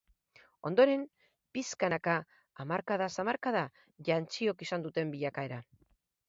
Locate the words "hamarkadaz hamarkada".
2.63-3.63